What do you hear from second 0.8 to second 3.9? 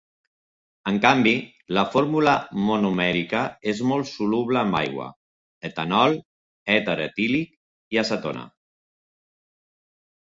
En canvi, la fórmula monomèrica és